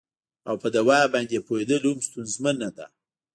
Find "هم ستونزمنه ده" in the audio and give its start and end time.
1.89-2.85